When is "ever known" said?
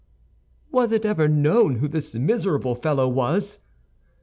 1.05-1.75